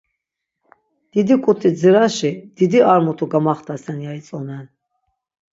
Didi 1.11 1.35
k̆ut̆i 1.43 1.69
dziraşi 1.79 2.31
didi 2.55 2.79
ar 2.91 2.99
mutu 3.05 3.25
gamaxtasen 3.31 3.99
ya 4.05 4.11
itzonen. 4.19 4.65